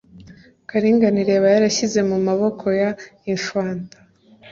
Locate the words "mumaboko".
2.09-2.65